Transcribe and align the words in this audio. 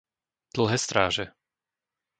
Dlhé 0.55 0.77
Stráže 0.81 1.25